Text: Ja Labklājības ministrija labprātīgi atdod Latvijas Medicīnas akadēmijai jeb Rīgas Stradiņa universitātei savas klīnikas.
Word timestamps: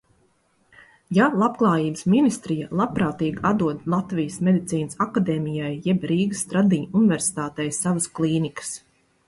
Ja 1.17 1.25
Labklājības 1.41 2.07
ministrija 2.13 2.69
labprātīgi 2.79 3.43
atdod 3.51 3.85
Latvijas 3.95 4.39
Medicīnas 4.49 4.99
akadēmijai 5.07 5.71
jeb 5.91 6.09
Rīgas 6.13 6.45
Stradiņa 6.49 7.01
universitātei 7.03 7.71
savas 7.81 8.13
klīnikas. 8.21 8.77